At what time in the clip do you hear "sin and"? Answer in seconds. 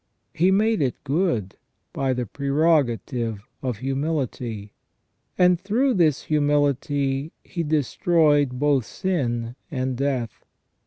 8.83-9.95